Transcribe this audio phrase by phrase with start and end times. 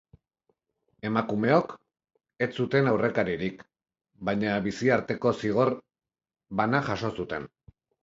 [1.09, 1.75] Emakumeok
[2.47, 3.63] ez zuten aurrekaririk,
[4.33, 5.75] baina biziarteko zigor
[6.63, 7.53] bana jaso zuten.